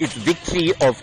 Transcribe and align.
It's 0.00 0.14
victory 0.14 0.72
of 0.80 1.00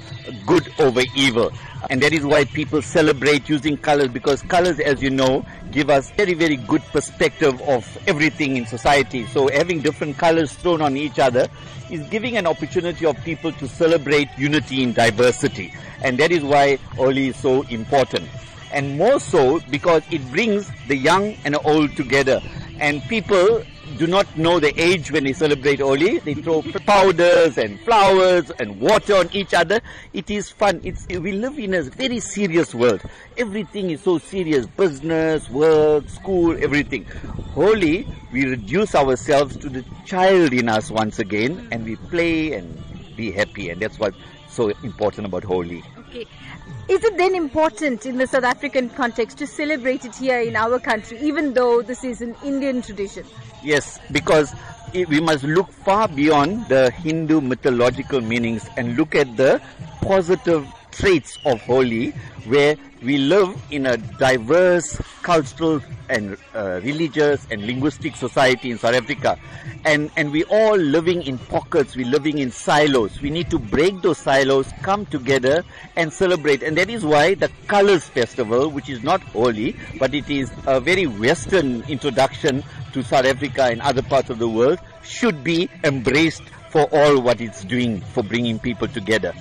good 0.48 0.74
over 0.80 1.02
evil. 1.16 1.52
And 1.92 2.02
that 2.02 2.14
is 2.14 2.26
why 2.26 2.46
people 2.46 2.82
celebrate 2.82 3.48
using 3.48 3.78
colors 3.78 4.08
because 4.08 4.42
colors, 4.42 4.80
as 4.80 5.04
you 5.04 5.12
know, 5.12 5.46
give 5.72 5.92
us 5.92 6.10
very, 6.12 6.34
very 6.34 6.56
good 6.58 6.82
perspective 6.86 7.62
of 7.62 7.86
everything 8.08 8.58
in 8.58 8.66
society. 8.66 9.28
So 9.28 9.50
having 9.50 9.82
different 9.82 10.18
colors 10.18 10.52
thrown 10.52 10.82
on 10.82 10.98
each 10.98 11.20
other 11.20 11.48
is 11.92 12.02
giving 12.10 12.38
an 12.38 12.48
opportunity 12.48 13.06
of 13.06 13.16
people 13.24 13.52
to 13.54 13.68
celebrate 13.68 14.30
unity 14.36 14.82
in 14.82 14.94
diversity. 14.94 15.74
And 16.04 16.18
that 16.18 16.32
is 16.32 16.44
why 16.44 16.78
Holi 16.96 17.28
is 17.28 17.38
so 17.38 17.62
important. 17.64 18.28
And 18.72 18.98
more 18.98 19.20
so 19.20 19.60
because 19.70 20.04
it 20.12 20.28
brings 20.32 20.70
the 20.88 20.98
young 20.98 21.38
and 21.46 21.56
old 21.64 21.96
together. 21.96 22.42
And 22.80 23.02
people 23.04 23.64
do 23.98 24.06
not 24.06 24.38
know 24.38 24.60
the 24.60 24.74
age 24.80 25.12
when 25.12 25.24
they 25.24 25.34
celebrate 25.34 25.80
Holi. 25.80 26.20
They 26.20 26.34
throw 26.36 26.62
powders 26.62 27.58
and 27.58 27.80
flowers 27.82 28.52
and 28.60 28.80
water 28.80 29.16
on 29.16 29.30
each 29.34 29.54
other. 29.54 29.82
It 30.14 30.30
is 30.30 30.50
fun. 30.50 30.82
It's, 30.84 31.08
we 31.08 31.32
live 31.32 31.58
in 31.58 31.74
a 31.74 31.84
very 31.84 32.20
serious 32.20 32.76
world. 32.76 33.02
Everything 33.38 33.90
is 33.90 34.02
so 34.02 34.18
serious. 34.18 34.66
Business, 34.66 35.50
work, 35.50 36.08
school, 36.10 36.56
everything. 36.62 37.06
Holi, 37.54 38.08
we 38.32 38.46
reduce 38.46 38.94
ourselves 38.94 39.58
to 39.58 39.70
the 39.70 39.84
child 40.06 40.54
in 40.54 40.70
us 40.70 40.92
once 40.92 41.20
again 41.20 41.68
and 41.72 41.86
we 41.86 41.96
play 41.96 42.54
and 42.54 42.78
be 43.16 43.32
happy. 43.32 43.70
And 43.70 43.82
that's 43.82 43.98
what's 43.98 44.18
so 44.50 44.70
important 44.84 45.26
about 45.26 45.44
Holi. 45.44 45.84
Okay. 46.10 46.26
Is 46.88 47.04
it 47.04 47.18
then 47.18 47.36
important 47.36 48.06
in 48.06 48.18
the 48.18 48.28
South 48.28 48.46
African 48.46 48.90
context 48.90 49.38
to 49.40 49.48
celebrate 49.48 50.06
it 50.06 50.16
here 50.16 50.40
in 50.40 50.56
our 50.56 50.80
country, 50.80 51.20
even 51.20 51.54
though 51.54 51.82
this 51.82 52.04
is 52.06 52.22
an 52.22 52.34
Indian 52.46 52.82
tradition? 52.82 53.26
Yes, 53.62 54.00
because 54.12 54.56
we 54.94 55.20
must 55.20 55.44
look 55.44 55.70
far 55.70 56.08
beyond 56.08 56.68
the 56.70 56.92
Hindu 56.92 57.42
mythological 57.42 58.22
meanings 58.22 58.70
and 58.78 58.96
look 58.96 59.16
at 59.16 59.36
the 59.36 59.62
positive 60.02 60.66
traits 60.98 61.38
of 61.46 61.62
Holi, 61.62 62.10
where 62.46 62.76
we 63.04 63.18
live 63.18 63.56
in 63.70 63.86
a 63.86 63.98
diverse 63.98 65.00
cultural 65.22 65.80
and 66.10 66.38
uh, 66.56 66.80
religious 66.84 67.46
and 67.52 67.66
linguistic 67.68 68.16
society 68.16 68.72
in 68.72 68.80
South 68.80 68.96
Africa. 68.96 69.38
And, 69.86 70.10
and 70.18 70.32
we 70.32 70.44
all 70.46 70.76
living 70.76 71.22
in 71.24 71.38
pockets, 71.38 71.96
we're 71.96 72.08
living 72.08 72.40
in 72.40 72.50
silos. 72.50 73.22
We 73.22 73.30
need 73.30 73.52
to 73.52 73.60
break 73.60 74.02
those 74.02 74.18
silos, 74.18 74.68
come 74.82 75.06
together 75.06 75.64
and 75.96 76.12
celebrate. 76.12 76.64
And 76.64 76.78
that 76.78 76.90
is 76.90 77.06
why 77.06 77.36
the 77.36 77.52
Colors 77.68 78.06
Festival, 78.06 78.70
which 78.70 78.90
is 78.90 79.04
not 79.04 79.22
Holi, 79.22 79.76
but 80.00 80.14
it 80.14 80.30
is 80.30 80.52
a 80.66 80.80
very 80.80 81.06
Western 81.06 81.84
introduction 81.84 82.64
to 82.94 83.04
South 83.04 83.26
Africa 83.26 83.66
and 83.66 83.82
other 83.82 84.02
parts 84.02 84.30
of 84.30 84.40
the 84.40 84.50
world, 84.50 84.80
should 85.04 85.44
be 85.44 85.70
embraced 85.84 86.44
for 86.70 86.84
all 86.92 87.22
what 87.22 87.42
it's 87.42 87.64
doing 87.64 88.02
for 88.02 88.24
bringing 88.24 88.60
people 88.60 88.88
together. 88.88 89.34